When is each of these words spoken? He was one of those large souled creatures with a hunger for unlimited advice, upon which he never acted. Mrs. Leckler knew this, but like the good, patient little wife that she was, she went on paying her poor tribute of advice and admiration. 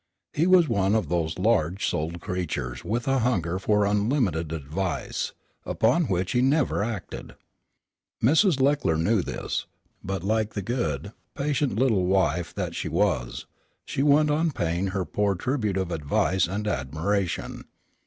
He 0.33 0.47
was 0.47 0.67
one 0.67 0.95
of 0.95 1.09
those 1.09 1.37
large 1.37 1.85
souled 1.87 2.21
creatures 2.21 2.83
with 2.83 3.07
a 3.07 3.19
hunger 3.19 3.59
for 3.59 3.85
unlimited 3.85 4.51
advice, 4.51 5.33
upon 5.63 6.05
which 6.05 6.31
he 6.31 6.41
never 6.41 6.83
acted. 6.83 7.35
Mrs. 8.19 8.59
Leckler 8.59 8.97
knew 8.97 9.21
this, 9.21 9.67
but 10.03 10.23
like 10.23 10.55
the 10.55 10.63
good, 10.63 11.11
patient 11.35 11.75
little 11.75 12.07
wife 12.07 12.51
that 12.55 12.73
she 12.73 12.89
was, 12.89 13.45
she 13.85 14.01
went 14.01 14.31
on 14.31 14.49
paying 14.49 14.87
her 14.87 15.05
poor 15.05 15.35
tribute 15.35 15.77
of 15.77 15.91
advice 15.91 16.47
and 16.47 16.67
admiration. 16.67 17.65